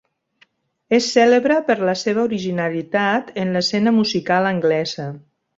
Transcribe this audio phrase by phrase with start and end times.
[0.97, 5.11] És cèlebre per la seva originalitat en l'escena musical anglesa.